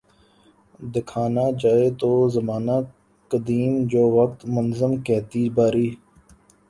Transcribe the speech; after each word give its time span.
دیکھنا 0.93 1.43
جائے 1.61 1.87
تو 1.99 2.09
زمانہ 2.35 2.77
قدیم 3.31 3.73
جو 3.91 4.03
وقت 4.17 4.39
منظم 4.53 4.91
کھیتی 5.05 5.43
باڑی 5.55 5.89